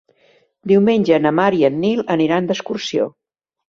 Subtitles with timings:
[0.71, 3.11] Diumenge na Mar i en Nil aniran d'excursió.